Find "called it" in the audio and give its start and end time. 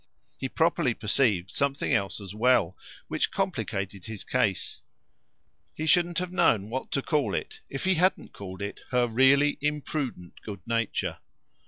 8.33-8.79